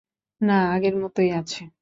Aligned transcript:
না, 0.41 0.57
আগের 0.73 0.95
মতোই 0.95 1.29
আছে। 1.31 1.61